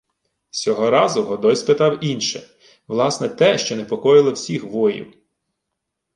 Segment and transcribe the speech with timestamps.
[0.51, 2.47] Сього разу Годой спитав інше:
[2.87, 5.13] власне, те, що непокоїло всіх воїв.